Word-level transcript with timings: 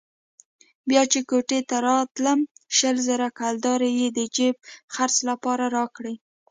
بيا 0.89 1.03
چې 1.11 1.19
کوټې 1.29 1.59
ته 1.69 1.77
راتلم 1.87 2.39
شل 2.77 2.95
زره 3.07 3.27
کلدارې 3.39 3.91
يې 3.99 4.09
د 4.17 4.19
جېب 4.35 4.55
خرڅ 4.93 5.15
لپاره 5.29 5.65
راکړې. 5.77 6.13